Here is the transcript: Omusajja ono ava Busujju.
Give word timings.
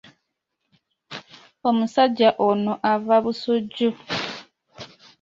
Omusajja 1.67 2.29
ono 2.47 2.73
ava 2.91 3.15
Busujju. 3.23 3.89